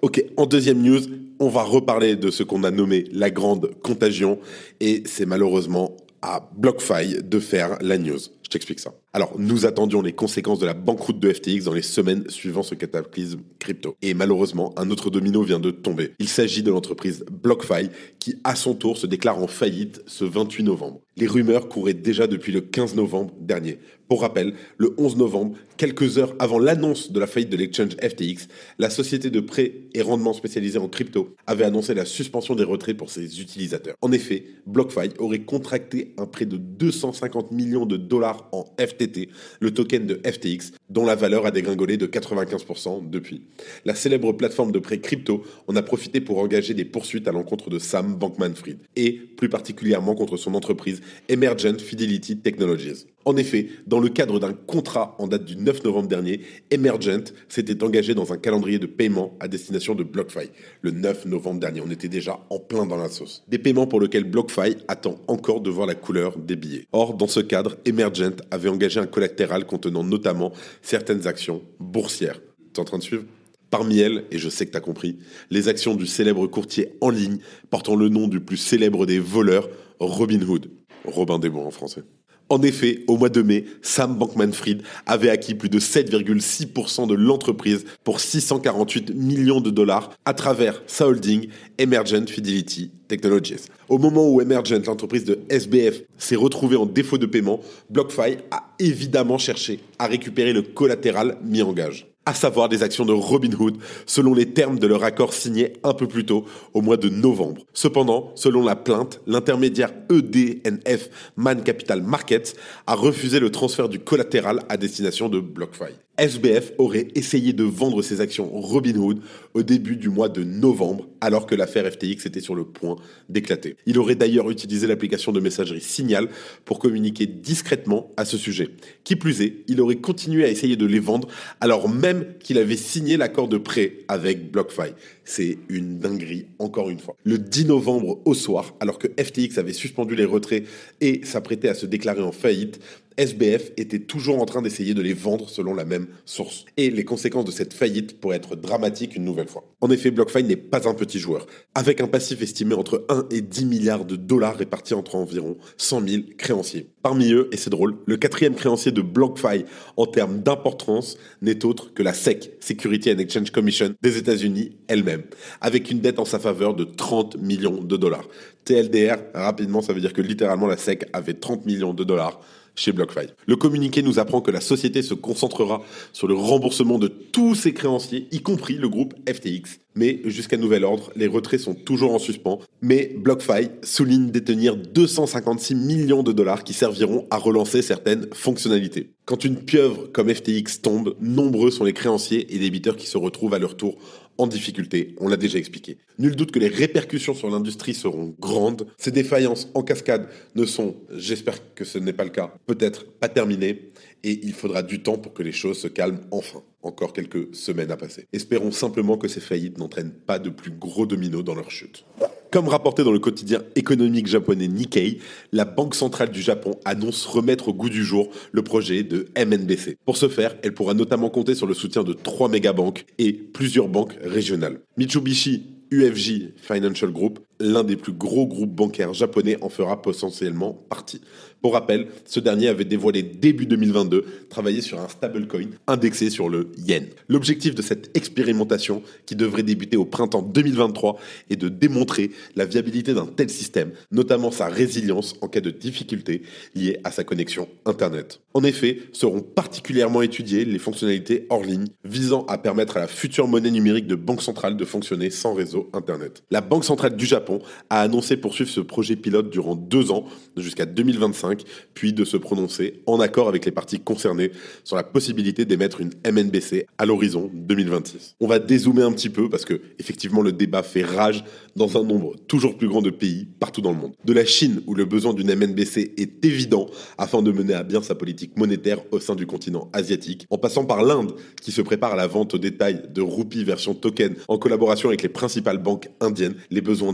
Ok, 0.00 0.24
en 0.36 0.46
deuxième 0.46 0.80
news, 0.80 1.00
on 1.40 1.48
va 1.48 1.62
reparler 1.62 2.16
de 2.16 2.30
ce 2.30 2.42
qu'on 2.42 2.64
a 2.64 2.70
nommé 2.70 3.04
la 3.12 3.30
grande 3.30 3.70
contagion 3.82 4.38
et 4.80 5.02
c'est 5.06 5.26
malheureusement 5.26 5.96
à 6.22 6.48
BlockFi 6.56 7.22
de 7.22 7.38
faire 7.38 7.78
la 7.80 7.98
news. 7.98 8.18
Je 8.48 8.52
t'explique 8.54 8.80
ça. 8.80 8.94
Alors, 9.12 9.34
nous 9.38 9.66
attendions 9.66 10.00
les 10.00 10.14
conséquences 10.14 10.58
de 10.58 10.64
la 10.64 10.72
banqueroute 10.72 11.20
de 11.20 11.30
FTX 11.30 11.64
dans 11.64 11.74
les 11.74 11.82
semaines 11.82 12.24
suivant 12.30 12.62
ce 12.62 12.74
cataclysme 12.74 13.40
crypto. 13.58 13.94
Et 14.00 14.14
malheureusement, 14.14 14.72
un 14.78 14.90
autre 14.90 15.10
domino 15.10 15.42
vient 15.42 15.60
de 15.60 15.70
tomber. 15.70 16.14
Il 16.18 16.28
s'agit 16.28 16.62
de 16.62 16.70
l'entreprise 16.70 17.26
BlockFi 17.30 17.90
qui, 18.18 18.36
à 18.44 18.54
son 18.54 18.74
tour, 18.74 18.96
se 18.96 19.06
déclare 19.06 19.38
en 19.38 19.48
faillite 19.48 20.02
ce 20.06 20.24
28 20.24 20.62
novembre. 20.64 21.02
Les 21.18 21.26
rumeurs 21.26 21.68
couraient 21.68 21.92
déjà 21.92 22.26
depuis 22.26 22.52
le 22.52 22.62
15 22.62 22.94
novembre 22.94 23.34
dernier. 23.38 23.78
Pour 24.08 24.22
rappel, 24.22 24.54
le 24.78 24.94
11 24.96 25.16
novembre, 25.16 25.56
quelques 25.76 26.16
heures 26.16 26.34
avant 26.38 26.58
l'annonce 26.58 27.12
de 27.12 27.20
la 27.20 27.26
faillite 27.26 27.50
de 27.50 27.58
l'exchange 27.58 27.96
FTX, 27.96 28.48
la 28.78 28.88
société 28.88 29.28
de 29.28 29.40
prêt 29.40 29.74
et 29.92 30.00
rendement 30.00 30.32
spécialisée 30.32 30.78
en 30.78 30.88
crypto 30.88 31.34
avait 31.46 31.64
annoncé 31.64 31.92
la 31.92 32.06
suspension 32.06 32.54
des 32.54 32.64
retraits 32.64 32.96
pour 32.96 33.10
ses 33.10 33.42
utilisateurs. 33.42 33.96
En 34.00 34.12
effet, 34.12 34.46
BlockFi 34.66 35.10
aurait 35.18 35.40
contracté 35.40 36.14
un 36.16 36.24
prêt 36.24 36.46
de 36.46 36.56
250 36.56 37.52
millions 37.52 37.84
de 37.84 37.98
dollars 37.98 38.37
en 38.52 38.64
FTT, 38.78 39.28
le 39.60 39.72
token 39.72 40.06
de 40.06 40.20
FTX, 40.24 40.72
dont 40.88 41.04
la 41.04 41.14
valeur 41.14 41.46
a 41.46 41.50
dégringolé 41.50 41.96
de 41.96 42.06
95% 42.06 43.08
depuis. 43.08 43.42
La 43.84 43.94
célèbre 43.94 44.32
plateforme 44.32 44.72
de 44.72 44.78
prêt 44.78 44.98
crypto 44.98 45.44
en 45.66 45.76
a 45.76 45.82
profité 45.82 46.20
pour 46.20 46.38
engager 46.38 46.74
des 46.74 46.84
poursuites 46.84 47.28
à 47.28 47.32
l'encontre 47.32 47.70
de 47.70 47.78
Sam 47.78 48.16
Bankman-Fried 48.16 48.78
et 48.96 49.12
plus 49.12 49.48
particulièrement 49.48 50.14
contre 50.14 50.36
son 50.36 50.54
entreprise 50.54 51.00
Emergent 51.28 51.78
Fidelity 51.78 52.38
Technologies. 52.38 53.06
En 53.28 53.36
effet, 53.36 53.68
dans 53.86 54.00
le 54.00 54.08
cadre 54.08 54.40
d'un 54.40 54.54
contrat 54.54 55.14
en 55.18 55.26
date 55.26 55.44
du 55.44 55.56
9 55.56 55.84
novembre 55.84 56.08
dernier, 56.08 56.40
Emergent 56.70 57.24
s'était 57.50 57.84
engagé 57.84 58.14
dans 58.14 58.32
un 58.32 58.38
calendrier 58.38 58.78
de 58.78 58.86
paiement 58.86 59.36
à 59.38 59.48
destination 59.48 59.94
de 59.94 60.02
BlockFi. 60.02 60.48
Le 60.80 60.92
9 60.92 61.26
novembre 61.26 61.60
dernier, 61.60 61.82
on 61.82 61.90
était 61.90 62.08
déjà 62.08 62.40
en 62.48 62.58
plein 62.58 62.86
dans 62.86 62.96
la 62.96 63.10
sauce. 63.10 63.44
Des 63.46 63.58
paiements 63.58 63.86
pour 63.86 64.00
lesquels 64.00 64.24
BlockFi 64.24 64.78
attend 64.88 65.18
encore 65.26 65.60
de 65.60 65.68
voir 65.68 65.86
la 65.86 65.94
couleur 65.94 66.38
des 66.38 66.56
billets. 66.56 66.86
Or, 66.92 67.12
dans 67.12 67.26
ce 67.26 67.40
cadre, 67.40 67.76
Emergent 67.84 68.36
avait 68.50 68.70
engagé 68.70 68.98
un 68.98 69.06
collatéral 69.06 69.66
contenant 69.66 70.04
notamment 70.04 70.52
certaines 70.82 71.26
actions 71.26 71.62
boursières. 71.78 72.40
es 72.74 72.80
en 72.80 72.84
train 72.84 72.98
de 72.98 73.02
suivre 73.02 73.24
Parmi 73.70 73.98
elles, 73.98 74.24
et 74.30 74.38
je 74.38 74.48
sais 74.48 74.64
que 74.64 74.70
tu 74.70 74.78
as 74.78 74.80
compris, 74.80 75.18
les 75.50 75.68
actions 75.68 75.94
du 75.94 76.06
célèbre 76.06 76.46
courtier 76.46 76.94
en 77.02 77.10
ligne 77.10 77.38
portant 77.68 77.96
le 77.96 78.08
nom 78.08 78.26
du 78.26 78.40
plus 78.40 78.56
célèbre 78.56 79.04
des 79.04 79.18
voleurs, 79.18 79.68
Robinhood. 80.00 80.70
Robin 81.04 81.38
des 81.38 81.50
Bois 81.50 81.64
en 81.64 81.70
français. 81.70 82.02
En 82.50 82.62
effet, 82.62 83.04
au 83.08 83.18
mois 83.18 83.28
de 83.28 83.42
mai, 83.42 83.66
Sam 83.82 84.16
Bankman-Fried 84.16 84.82
avait 85.04 85.28
acquis 85.28 85.54
plus 85.54 85.68
de 85.68 85.78
7,6% 85.78 87.06
de 87.06 87.14
l'entreprise 87.14 87.84
pour 88.04 88.20
648 88.20 89.14
millions 89.14 89.60
de 89.60 89.70
dollars 89.70 90.10
à 90.24 90.32
travers 90.32 90.82
sa 90.86 91.06
holding 91.06 91.48
Emergent 91.76 92.26
Fidelity 92.26 92.90
Technologies. 93.06 93.66
Au 93.90 93.98
moment 93.98 94.28
où 94.30 94.40
Emergent, 94.40 94.82
l'entreprise 94.86 95.24
de 95.24 95.40
SBF, 95.50 96.02
s'est 96.16 96.36
retrouvée 96.36 96.76
en 96.76 96.86
défaut 96.86 97.18
de 97.18 97.26
paiement, 97.26 97.60
BlockFi 97.90 98.38
a 98.50 98.64
évidemment 98.78 99.36
cherché 99.36 99.80
à 99.98 100.06
récupérer 100.06 100.54
le 100.54 100.62
collatéral 100.62 101.36
mis 101.42 101.60
en 101.60 101.72
gage 101.74 102.06
à 102.28 102.34
savoir 102.34 102.68
des 102.68 102.82
actions 102.82 103.06
de 103.06 103.12
Robinhood, 103.14 103.78
selon 104.04 104.34
les 104.34 104.52
termes 104.52 104.78
de 104.78 104.86
leur 104.86 105.02
accord 105.02 105.32
signé 105.32 105.72
un 105.82 105.94
peu 105.94 106.06
plus 106.06 106.26
tôt, 106.26 106.44
au 106.74 106.82
mois 106.82 106.98
de 106.98 107.08
novembre. 107.08 107.62
Cependant, 107.72 108.32
selon 108.34 108.62
la 108.62 108.76
plainte, 108.76 109.22
l'intermédiaire 109.26 109.94
EDNF 110.10 111.08
Man 111.36 111.62
Capital 111.62 112.02
Markets 112.02 112.54
a 112.86 112.94
refusé 112.94 113.40
le 113.40 113.50
transfert 113.50 113.88
du 113.88 113.98
collatéral 113.98 114.60
à 114.68 114.76
destination 114.76 115.30
de 115.30 115.40
BlockFi. 115.40 115.94
SBF 116.18 116.72
aurait 116.78 117.08
essayé 117.14 117.52
de 117.52 117.62
vendre 117.62 118.02
ses 118.02 118.20
actions 118.20 118.50
Robinhood 118.52 119.20
au 119.54 119.62
début 119.62 119.96
du 119.96 120.08
mois 120.08 120.28
de 120.28 120.42
novembre, 120.42 121.08
alors 121.20 121.46
que 121.46 121.54
l'affaire 121.54 121.90
FTX 121.90 122.26
était 122.26 122.40
sur 122.40 122.56
le 122.56 122.64
point 122.64 122.96
d'éclater. 123.28 123.76
Il 123.86 123.98
aurait 123.98 124.16
d'ailleurs 124.16 124.50
utilisé 124.50 124.86
l'application 124.86 125.30
de 125.30 125.40
messagerie 125.40 125.80
Signal 125.80 126.28
pour 126.64 126.80
communiquer 126.80 127.26
discrètement 127.26 128.10
à 128.16 128.24
ce 128.24 128.36
sujet. 128.36 128.70
Qui 129.04 129.16
plus 129.16 129.42
est, 129.42 129.64
il 129.68 129.80
aurait 129.80 129.96
continué 129.96 130.44
à 130.44 130.48
essayer 130.48 130.76
de 130.76 130.86
les 130.86 130.98
vendre 130.98 131.28
alors 131.60 131.88
même 131.88 132.26
qu'il 132.40 132.58
avait 132.58 132.76
signé 132.76 133.16
l'accord 133.16 133.48
de 133.48 133.58
prêt 133.58 133.98
avec 134.08 134.50
BlockFi. 134.50 134.92
C'est 135.24 135.58
une 135.68 135.98
dinguerie, 135.98 136.46
encore 136.58 136.90
une 136.90 136.98
fois. 136.98 137.14
Le 137.24 137.38
10 137.38 137.66
novembre 137.66 138.20
au 138.24 138.34
soir, 138.34 138.74
alors 138.80 138.98
que 138.98 139.08
FTX 139.22 139.58
avait 139.58 139.72
suspendu 139.72 140.16
les 140.16 140.24
retraits 140.24 140.66
et 141.00 141.24
s'apprêtait 141.24 141.68
à 141.68 141.74
se 141.74 141.86
déclarer 141.86 142.22
en 142.22 142.32
faillite, 142.32 142.80
SBF 143.18 143.72
était 143.76 143.98
toujours 143.98 144.40
en 144.40 144.46
train 144.46 144.62
d'essayer 144.62 144.94
de 144.94 145.02
les 145.02 145.12
vendre 145.12 145.48
selon 145.48 145.74
la 145.74 145.84
même 145.84 146.06
source. 146.24 146.64
Et 146.76 146.88
les 146.88 147.04
conséquences 147.04 147.44
de 147.44 147.50
cette 147.50 147.74
faillite 147.74 148.20
pourraient 148.20 148.36
être 148.36 148.54
dramatiques 148.54 149.16
une 149.16 149.24
nouvelle 149.24 149.48
fois. 149.48 149.64
En 149.80 149.90
effet, 149.90 150.12
BlockFi 150.12 150.44
n'est 150.44 150.56
pas 150.56 150.88
un 150.88 150.94
petit 150.94 151.18
joueur, 151.18 151.46
avec 151.74 152.00
un 152.00 152.06
passif 152.06 152.40
estimé 152.42 152.74
entre 152.74 153.04
1 153.08 153.26
et 153.30 153.40
10 153.40 153.66
milliards 153.66 154.04
de 154.04 154.14
dollars 154.14 154.56
répartis 154.56 154.94
entre 154.94 155.16
environ 155.16 155.56
100 155.78 156.08
000 156.08 156.22
créanciers. 156.38 156.90
Parmi 157.02 157.32
eux, 157.32 157.48
et 157.50 157.56
c'est 157.56 157.70
drôle, 157.70 157.96
le 158.06 158.16
quatrième 158.16 158.54
créancier 158.54 158.92
de 158.92 159.02
BlockFi 159.02 159.64
en 159.96 160.06
termes 160.06 160.40
d'importance 160.40 161.16
n'est 161.42 161.64
autre 161.64 161.92
que 161.94 162.04
la 162.04 162.14
SEC, 162.14 162.52
Security 162.60 163.12
and 163.12 163.18
Exchange 163.18 163.50
Commission 163.50 163.94
des 164.00 164.16
États-Unis 164.16 164.76
elle-même, 164.86 165.22
avec 165.60 165.90
une 165.90 166.00
dette 166.00 166.20
en 166.20 166.24
sa 166.24 166.38
faveur 166.38 166.74
de 166.74 166.84
30 166.84 167.38
millions 167.38 167.82
de 167.82 167.96
dollars. 167.96 168.28
TLDR, 168.64 169.16
rapidement, 169.34 169.82
ça 169.82 169.92
veut 169.92 170.00
dire 170.00 170.12
que 170.12 170.22
littéralement 170.22 170.66
la 170.66 170.76
SEC 170.76 171.08
avait 171.12 171.34
30 171.34 171.66
millions 171.66 171.94
de 171.94 172.04
dollars 172.04 172.40
chez 172.78 172.92
BlockFi. 172.92 173.26
Le 173.46 173.56
communiqué 173.56 174.02
nous 174.02 174.18
apprend 174.18 174.40
que 174.40 174.50
la 174.50 174.60
société 174.60 175.02
se 175.02 175.14
concentrera 175.14 175.82
sur 176.12 176.28
le 176.28 176.34
remboursement 176.34 176.98
de 176.98 177.08
tous 177.08 177.54
ses 177.54 177.74
créanciers, 177.74 178.28
y 178.30 178.40
compris 178.40 178.74
le 178.74 178.88
groupe 178.88 179.14
FTX. 179.28 179.80
Mais 179.94 180.20
jusqu'à 180.24 180.56
nouvel 180.56 180.84
ordre, 180.84 181.10
les 181.16 181.26
retraits 181.26 181.60
sont 181.60 181.74
toujours 181.74 182.14
en 182.14 182.20
suspens. 182.20 182.60
Mais 182.82 183.16
BlockFi 183.18 183.70
souligne 183.82 184.30
détenir 184.30 184.76
256 184.76 185.74
millions 185.74 186.22
de 186.22 186.30
dollars 186.30 186.62
qui 186.62 186.72
serviront 186.72 187.26
à 187.30 187.36
relancer 187.36 187.82
certaines 187.82 188.28
fonctionnalités. 188.32 189.10
Quand 189.24 189.44
une 189.44 189.56
pieuvre 189.56 190.06
comme 190.12 190.32
FTX 190.32 190.82
tombe, 190.82 191.16
nombreux 191.20 191.72
sont 191.72 191.84
les 191.84 191.92
créanciers 191.92 192.54
et 192.54 192.58
débiteurs 192.58 192.96
qui 192.96 193.06
se 193.06 193.18
retrouvent 193.18 193.54
à 193.54 193.58
leur 193.58 193.76
tour 193.76 193.98
en 194.38 194.46
difficulté, 194.46 195.14
on 195.18 195.28
l'a 195.28 195.36
déjà 195.36 195.58
expliqué. 195.58 195.98
Nul 196.18 196.36
doute 196.36 196.52
que 196.52 196.58
les 196.58 196.68
répercussions 196.68 197.34
sur 197.34 197.50
l'industrie 197.50 197.94
seront 197.94 198.34
grandes. 198.38 198.86
Ces 198.96 199.10
défaillances 199.10 199.68
en 199.74 199.82
cascade 199.82 200.28
ne 200.54 200.64
sont, 200.64 200.96
j'espère 201.14 201.74
que 201.74 201.84
ce 201.84 201.98
n'est 201.98 202.12
pas 202.12 202.24
le 202.24 202.30
cas, 202.30 202.54
peut-être 202.66 203.06
pas 203.06 203.28
terminées, 203.28 203.90
et 204.22 204.40
il 204.44 204.52
faudra 204.52 204.82
du 204.82 205.02
temps 205.02 205.18
pour 205.18 205.34
que 205.34 205.42
les 205.42 205.52
choses 205.52 205.78
se 205.78 205.88
calment 205.88 206.20
enfin. 206.30 206.62
Encore 206.82 207.12
quelques 207.12 207.54
semaines 207.56 207.90
à 207.90 207.96
passer. 207.96 208.26
Espérons 208.32 208.70
simplement 208.70 209.18
que 209.18 209.26
ces 209.26 209.40
faillites 209.40 209.78
n'entraînent 209.78 210.12
pas 210.12 210.38
de 210.38 210.48
plus 210.48 210.70
gros 210.70 211.06
dominos 211.06 211.42
dans 211.42 211.56
leur 211.56 211.72
chute. 211.72 212.04
Comme 212.50 212.68
rapporté 212.68 213.04
dans 213.04 213.12
le 213.12 213.18
quotidien 213.18 213.62
économique 213.74 214.26
japonais 214.26 214.68
Nikkei, 214.68 215.18
la 215.52 215.66
Banque 215.66 215.94
centrale 215.94 216.30
du 216.30 216.40
Japon 216.40 216.78
annonce 216.86 217.26
remettre 217.26 217.68
au 217.68 217.74
goût 217.74 217.90
du 217.90 218.02
jour 218.02 218.30
le 218.52 218.62
projet 218.62 219.02
de 219.02 219.28
MNBC. 219.36 219.98
Pour 220.06 220.16
ce 220.16 220.28
faire, 220.28 220.56
elle 220.62 220.72
pourra 220.72 220.94
notamment 220.94 221.28
compter 221.28 221.54
sur 221.54 221.66
le 221.66 221.74
soutien 221.74 222.04
de 222.04 222.14
trois 222.14 222.48
mégabanques 222.48 223.04
et 223.18 223.34
plusieurs 223.34 223.88
banques 223.88 224.14
régionales. 224.24 224.80
Mitsubishi 224.96 225.66
UFJ 225.90 226.52
Financial 226.56 227.10
Group, 227.10 227.38
l'un 227.60 227.84
des 227.84 227.96
plus 227.96 228.12
gros 228.12 228.46
groupes 228.46 228.74
bancaires 228.74 229.14
japonais, 229.14 229.58
en 229.60 229.68
fera 229.68 230.00
potentiellement 230.02 230.72
partie. 230.88 231.20
Pour 231.60 231.72
rappel, 231.72 232.06
ce 232.24 232.38
dernier 232.38 232.68
avait 232.68 232.84
dévoilé 232.84 233.22
début 233.22 233.66
2022 233.66 234.24
travailler 234.48 234.80
sur 234.80 235.00
un 235.00 235.08
stablecoin 235.08 235.70
indexé 235.88 236.30
sur 236.30 236.48
le 236.48 236.70
yen. 236.78 237.06
L'objectif 237.28 237.74
de 237.74 237.82
cette 237.82 238.16
expérimentation, 238.16 239.02
qui 239.26 239.34
devrait 239.34 239.64
débuter 239.64 239.96
au 239.96 240.04
printemps 240.04 240.42
2023, 240.42 241.18
est 241.50 241.56
de 241.56 241.68
démontrer 241.68 242.30
la 242.54 242.64
viabilité 242.64 243.12
d'un 243.12 243.26
tel 243.26 243.50
système, 243.50 243.90
notamment 244.12 244.52
sa 244.52 244.68
résilience 244.68 245.34
en 245.40 245.48
cas 245.48 245.60
de 245.60 245.70
difficulté 245.70 246.42
liée 246.76 246.98
à 247.02 247.10
sa 247.10 247.24
connexion 247.24 247.68
Internet. 247.86 248.40
En 248.54 248.62
effet, 248.62 249.00
seront 249.12 249.40
particulièrement 249.40 250.22
étudiées 250.22 250.64
les 250.64 250.78
fonctionnalités 250.78 251.46
hors 251.50 251.64
ligne 251.64 251.88
visant 252.04 252.44
à 252.46 252.58
permettre 252.58 252.98
à 252.98 253.00
la 253.00 253.08
future 253.08 253.48
monnaie 253.48 253.70
numérique 253.70 254.06
de 254.06 254.14
banque 254.14 254.42
centrale 254.42 254.76
de 254.76 254.84
fonctionner 254.84 255.30
sans 255.30 255.54
réseau 255.54 255.90
Internet. 255.92 256.42
La 256.50 256.60
Banque 256.60 256.84
centrale 256.84 257.16
du 257.16 257.26
Japon 257.26 257.47
a 257.90 258.00
annoncé 258.00 258.36
poursuivre 258.36 258.70
ce 258.70 258.80
projet 258.80 259.16
pilote 259.16 259.50
durant 259.50 259.74
deux 259.74 260.10
ans, 260.10 260.24
jusqu'à 260.56 260.86
2025 260.86 261.62
puis 261.94 262.12
de 262.12 262.24
se 262.24 262.36
prononcer 262.36 263.02
en 263.06 263.20
accord 263.20 263.48
avec 263.48 263.64
les 263.64 263.72
parties 263.72 264.00
concernées 264.00 264.50
sur 264.84 264.96
la 264.96 265.02
possibilité 265.02 265.64
d'émettre 265.64 266.00
une 266.00 266.12
MNBC 266.30 266.86
à 266.98 267.06
l'horizon 267.06 267.50
2026. 267.52 268.36
On 268.40 268.46
va 268.46 268.58
dézoomer 268.58 269.02
un 269.02 269.12
petit 269.12 269.30
peu 269.30 269.48
parce 269.48 269.64
que 269.64 269.80
effectivement 269.98 270.42
le 270.42 270.52
débat 270.52 270.82
fait 270.82 271.04
rage 271.04 271.44
dans 271.76 271.96
un 271.96 272.04
nombre 272.04 272.34
toujours 272.48 272.76
plus 272.76 272.88
grand 272.88 273.02
de 273.02 273.10
pays 273.10 273.46
partout 273.60 273.80
dans 273.80 273.92
le 273.92 273.98
monde. 273.98 274.12
De 274.24 274.32
la 274.32 274.44
Chine 274.44 274.82
où 274.86 274.94
le 274.94 275.04
besoin 275.04 275.34
d'une 275.34 275.54
MNBC 275.54 276.14
est 276.16 276.44
évident 276.44 276.86
afin 277.16 277.42
de 277.42 277.52
mener 277.52 277.74
à 277.74 277.82
bien 277.82 278.02
sa 278.02 278.14
politique 278.14 278.56
monétaire 278.56 278.98
au 279.10 279.20
sein 279.20 279.34
du 279.34 279.46
continent 279.46 279.88
asiatique, 279.92 280.46
en 280.50 280.58
passant 280.58 280.84
par 280.84 281.02
l'Inde 281.02 281.32
qui 281.62 281.72
se 281.72 281.82
prépare 281.82 282.12
à 282.12 282.16
la 282.16 282.26
vente 282.26 282.54
au 282.54 282.58
détail 282.58 283.02
de 283.12 283.20
roupies 283.20 283.64
version 283.64 283.94
token 283.94 284.34
en 284.48 284.58
collaboration 284.58 285.08
avec 285.08 285.22
les 285.22 285.28
principales 285.28 285.78
banques 285.78 286.08
indiennes, 286.20 286.54
les 286.70 286.80
besoins 286.80 287.12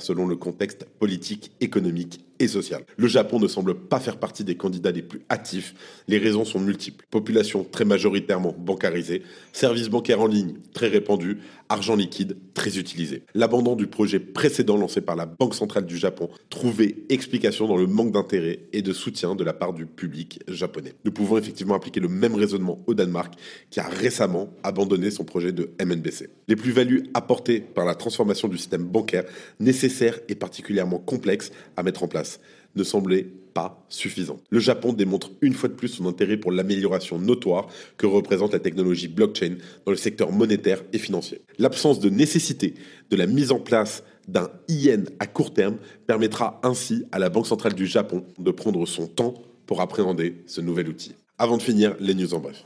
selon 0.00 0.26
le 0.26 0.36
contexte 0.36 0.84
politique, 0.84 1.52
économique 1.60 2.24
et. 2.40 2.48
Le 2.96 3.08
Japon 3.08 3.38
ne 3.38 3.48
semble 3.48 3.74
pas 3.74 4.00
faire 4.00 4.18
partie 4.18 4.44
des 4.44 4.56
candidats 4.56 4.90
les 4.90 5.02
plus 5.02 5.20
actifs. 5.28 5.74
Les 6.08 6.18
raisons 6.18 6.44
sont 6.44 6.60
multiples. 6.60 7.04
Population 7.10 7.64
très 7.70 7.84
majoritairement 7.84 8.54
bancarisée, 8.58 9.22
services 9.52 9.88
bancaires 9.88 10.20
en 10.20 10.26
ligne 10.26 10.54
très 10.72 10.88
répandus, 10.88 11.38
argent 11.68 11.96
liquide 11.96 12.36
très 12.54 12.78
utilisé. 12.78 13.22
L'abandon 13.34 13.76
du 13.76 13.86
projet 13.86 14.20
précédent 14.20 14.76
lancé 14.76 15.00
par 15.00 15.16
la 15.16 15.26
Banque 15.26 15.54
centrale 15.54 15.86
du 15.86 15.96
Japon 15.96 16.30
trouvait 16.48 16.96
explication 17.08 17.66
dans 17.66 17.76
le 17.76 17.86
manque 17.86 18.12
d'intérêt 18.12 18.60
et 18.72 18.82
de 18.82 18.92
soutien 18.92 19.34
de 19.34 19.44
la 19.44 19.52
part 19.52 19.72
du 19.72 19.86
public 19.86 20.40
japonais. 20.48 20.94
Nous 21.04 21.12
pouvons 21.12 21.38
effectivement 21.38 21.74
appliquer 21.74 22.00
le 22.00 22.08
même 22.08 22.34
raisonnement 22.34 22.78
au 22.86 22.94
Danemark 22.94 23.34
qui 23.70 23.80
a 23.80 23.88
récemment 23.88 24.48
abandonné 24.62 25.10
son 25.10 25.24
projet 25.24 25.52
de 25.52 25.70
MNBC. 25.84 26.30
Les 26.48 26.56
plus-values 26.56 27.04
apportées 27.14 27.60
par 27.60 27.84
la 27.84 27.94
transformation 27.94 28.48
du 28.48 28.56
système 28.56 28.84
bancaire 28.84 29.24
nécessaire 29.60 30.18
et 30.28 30.34
particulièrement 30.34 30.98
complexe 30.98 31.50
à 31.76 31.82
mettre 31.82 32.02
en 32.02 32.08
place 32.08 32.27
ne 32.74 32.84
semblait 32.84 33.26
pas 33.54 33.84
suffisante. 33.88 34.42
Le 34.50 34.60
Japon 34.60 34.92
démontre 34.92 35.30
une 35.40 35.54
fois 35.54 35.68
de 35.68 35.74
plus 35.74 35.88
son 35.88 36.06
intérêt 36.06 36.36
pour 36.36 36.52
l'amélioration 36.52 37.18
notoire 37.18 37.68
que 37.96 38.06
représente 38.06 38.52
la 38.52 38.60
technologie 38.60 39.08
blockchain 39.08 39.56
dans 39.84 39.90
le 39.90 39.96
secteur 39.96 40.30
monétaire 40.30 40.82
et 40.92 40.98
financier. 40.98 41.40
L'absence 41.58 41.98
de 41.98 42.10
nécessité 42.10 42.74
de 43.10 43.16
la 43.16 43.26
mise 43.26 43.50
en 43.50 43.58
place 43.58 44.04
d'un 44.28 44.50
IN 44.68 45.04
à 45.18 45.26
court 45.26 45.52
terme 45.54 45.78
permettra 46.06 46.60
ainsi 46.62 47.04
à 47.10 47.18
la 47.18 47.30
Banque 47.30 47.46
centrale 47.46 47.74
du 47.74 47.86
Japon 47.86 48.24
de 48.38 48.50
prendre 48.50 48.84
son 48.86 49.06
temps 49.06 49.34
pour 49.66 49.80
appréhender 49.80 50.36
ce 50.46 50.60
nouvel 50.60 50.88
outil. 50.88 51.14
Avant 51.38 51.56
de 51.56 51.62
finir, 51.62 51.96
les 52.00 52.14
news 52.14 52.34
en 52.34 52.40
bref. 52.40 52.64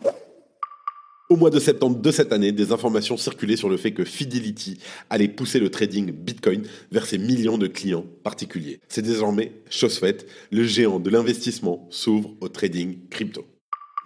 Au 1.33 1.37
mois 1.37 1.49
de 1.49 1.61
septembre 1.61 1.99
de 1.99 2.11
cette 2.11 2.31
année, 2.35 2.53
des 2.53 2.73
informations 2.73 3.17
circulaient 3.17 3.57
sur 3.57 3.71
le 3.71 3.79
fait 3.79 3.93
que 3.93 4.05
Fidelity 4.05 4.77
allait 5.09 5.29
pousser 5.29 5.61
le 5.61 5.71
trading 5.71 6.13
Bitcoin 6.13 6.65
vers 6.91 7.07
ses 7.07 7.17
millions 7.17 7.57
de 7.57 7.69
clients 7.69 8.05
particuliers. 8.23 8.81
C'est 8.87 9.01
désormais 9.01 9.53
chose 9.71 9.99
faite, 9.99 10.27
le 10.51 10.63
géant 10.65 11.01
de 11.01 11.09
l'investissement 11.09 11.89
s'ouvre 11.89 12.35
au 12.43 12.49
trading 12.51 12.99
crypto. 13.09 13.47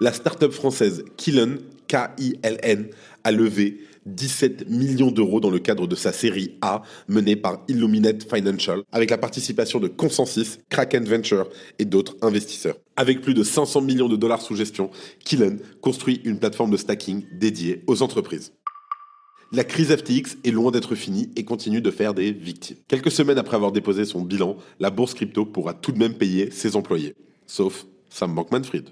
La 0.01 0.13
start-up 0.13 0.53
française 0.53 1.05
Killen, 1.17 1.59
K-I-L-N, 1.89 2.91
a 3.25 3.33
levé 3.33 3.81
17 4.07 4.69
millions 4.71 5.11
d'euros 5.11 5.41
dans 5.41 5.51
le 5.51 5.59
cadre 5.59 5.87
de 5.87 5.95
sa 5.95 6.13
série 6.13 6.55
A 6.63 6.83
menée 7.09 7.37
par 7.37 7.63
Illuminate 7.69 8.23
Financial 8.23 8.83
avec 8.93 9.11
la 9.11 9.19
participation 9.19 9.81
de 9.81 9.89
Consensus, 9.89 10.59
Kraken 10.71 11.05
Venture 11.05 11.49
et 11.79 11.85
d'autres 11.85 12.17
investisseurs. 12.23 12.77
Avec 12.97 13.21
plus 13.21 13.35
de 13.35 13.43
500 13.43 13.83
millions 13.83 14.09
de 14.09 14.17
dollars 14.17 14.41
sous 14.41 14.57
gestion, 14.57 14.91
Killen 15.25 15.59
construit 15.81 16.21
une 16.25 16.39
plateforme 16.39 16.71
de 16.71 16.77
stacking 16.77 17.25
dédiée 17.39 17.83
aux 17.87 18.03
entreprises. 18.03 18.53
La 19.53 19.63
crise 19.63 19.95
FTX 19.95 20.39
est 20.45 20.51
loin 20.51 20.73
d'être 20.73 20.97
finie 20.97 21.31
et 21.37 21.45
continue 21.45 21.81
de 21.81 21.91
faire 21.91 22.15
des 22.15 22.33
victimes. 22.33 22.79
Quelques 22.89 23.13
semaines 23.13 23.39
après 23.39 23.57
avoir 23.57 23.71
déposé 23.71 24.05
son 24.05 24.23
bilan, 24.23 24.57
la 24.81 24.91
bourse 24.91 25.15
crypto 25.15 25.45
pourra 25.47 25.73
tout 25.73 25.93
de 25.93 25.99
même 25.99 26.15
payer 26.15 26.51
ses 26.51 26.75
employés. 26.75 27.15
Sauf 27.47 27.87
Sam 28.09 28.35
Bankman-Fried. 28.35 28.91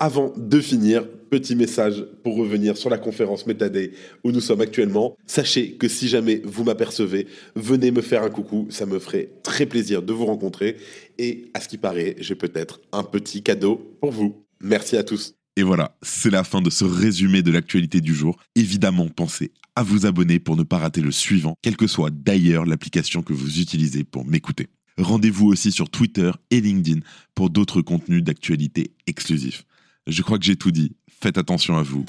Avant 0.00 0.32
de 0.36 0.60
finir, 0.60 1.08
petit 1.28 1.56
message 1.56 2.06
pour 2.22 2.36
revenir 2.36 2.76
sur 2.76 2.88
la 2.88 2.98
conférence 2.98 3.48
MetaDay 3.48 3.90
où 4.22 4.30
nous 4.30 4.40
sommes 4.40 4.60
actuellement. 4.60 5.16
Sachez 5.26 5.72
que 5.72 5.88
si 5.88 6.06
jamais 6.06 6.40
vous 6.44 6.62
m'apercevez, 6.62 7.26
venez 7.56 7.90
me 7.90 8.00
faire 8.00 8.22
un 8.22 8.30
coucou, 8.30 8.68
ça 8.70 8.86
me 8.86 9.00
ferait 9.00 9.30
très 9.42 9.66
plaisir 9.66 10.02
de 10.02 10.12
vous 10.12 10.26
rencontrer. 10.26 10.76
Et 11.18 11.50
à 11.52 11.60
ce 11.60 11.66
qui 11.66 11.78
paraît, 11.78 12.14
j'ai 12.20 12.36
peut-être 12.36 12.80
un 12.92 13.02
petit 13.02 13.42
cadeau 13.42 13.96
pour 14.00 14.12
vous. 14.12 14.44
Merci 14.60 14.96
à 14.96 15.02
tous. 15.02 15.34
Et 15.56 15.64
voilà, 15.64 15.98
c'est 16.02 16.30
la 16.30 16.44
fin 16.44 16.62
de 16.62 16.70
ce 16.70 16.84
résumé 16.84 17.42
de 17.42 17.50
l'actualité 17.50 18.00
du 18.00 18.14
jour. 18.14 18.36
Évidemment, 18.54 19.08
pensez 19.08 19.50
à 19.74 19.82
vous 19.82 20.06
abonner 20.06 20.38
pour 20.38 20.56
ne 20.56 20.62
pas 20.62 20.78
rater 20.78 21.00
le 21.00 21.10
suivant, 21.10 21.56
quelle 21.60 21.76
que 21.76 21.88
soit 21.88 22.10
d'ailleurs 22.10 22.66
l'application 22.66 23.22
que 23.22 23.32
vous 23.32 23.60
utilisez 23.60 24.04
pour 24.04 24.24
m'écouter. 24.24 24.68
Rendez-vous 24.96 25.48
aussi 25.48 25.72
sur 25.72 25.90
Twitter 25.90 26.30
et 26.52 26.60
LinkedIn 26.60 27.00
pour 27.34 27.50
d'autres 27.50 27.82
contenus 27.82 28.22
d'actualité 28.22 28.92
exclusifs. 29.08 29.64
Je 30.08 30.22
crois 30.22 30.38
que 30.38 30.44
j'ai 30.44 30.56
tout 30.56 30.70
dit. 30.70 30.96
faites 31.20 31.36
attention 31.36 31.76
à 31.76 31.82
vous. 31.82 32.04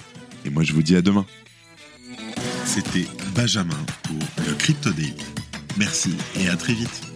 Et 0.45 0.49
moi, 0.49 0.63
je 0.63 0.73
vous 0.73 0.81
dis 0.81 0.95
à 0.95 1.01
demain. 1.01 1.25
C'était 2.65 3.05
Benjamin 3.35 3.77
pour 4.03 4.19
le 4.47 4.53
Crypto 4.53 4.91
Daily. 4.91 5.13
Merci 5.77 6.13
et 6.39 6.47
à 6.47 6.55
très 6.55 6.73
vite. 6.73 7.08